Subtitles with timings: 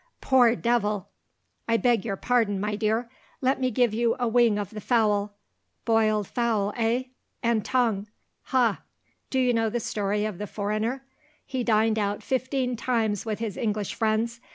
[0.19, 1.09] Poor devil!
[1.67, 3.07] I beg your pardon, my dear;
[3.39, 5.35] let me give you a wing of the fowl.
[5.85, 7.03] Boiled fowl eh?
[7.43, 8.07] and tongue
[8.45, 8.81] ha?
[9.29, 11.03] Do you know the story of the foreigner?
[11.45, 14.41] He dined out fifteen times with his English friends.